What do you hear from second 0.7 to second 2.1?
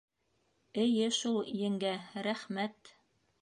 —Эйе шул, еңгә,